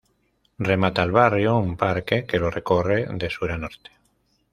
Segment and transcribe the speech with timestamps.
[0.67, 3.91] Remata el barrio un parque que lo recorre de sur a norte.